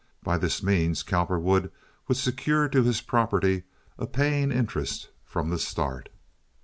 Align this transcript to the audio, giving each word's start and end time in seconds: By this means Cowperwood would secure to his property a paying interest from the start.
By 0.23 0.39
this 0.39 0.63
means 0.63 1.03
Cowperwood 1.03 1.71
would 2.07 2.17
secure 2.17 2.67
to 2.67 2.81
his 2.81 3.01
property 3.01 3.65
a 3.99 4.07
paying 4.07 4.51
interest 4.51 5.09
from 5.23 5.51
the 5.51 5.59
start. 5.59 6.09